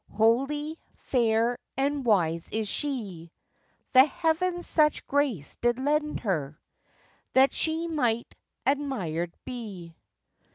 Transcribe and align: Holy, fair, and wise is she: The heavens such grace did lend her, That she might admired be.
Holy, 0.13 0.79
fair, 0.97 1.59
and 1.77 2.03
wise 2.03 2.49
is 2.49 2.67
she: 2.67 3.31
The 3.93 4.05
heavens 4.05 4.65
such 4.65 5.05
grace 5.05 5.57
did 5.57 5.77
lend 5.77 6.21
her, 6.21 6.59
That 7.33 7.53
she 7.53 7.87
might 7.87 8.33
admired 8.65 9.31
be. 9.45 9.95